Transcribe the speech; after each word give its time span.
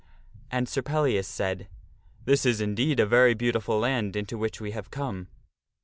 And 0.49 0.67
Sir 0.67 0.81
Pellias 0.81 1.27
said," 1.27 1.67
This 2.25 2.43
is 2.43 2.59
indeed 2.59 2.99
a 2.99 3.05
very 3.05 3.35
beautiful 3.35 3.77
land 3.77 4.15
into 4.15 4.35
which 4.35 4.59
we 4.59 4.71
have 4.71 4.89
come." 4.89 5.27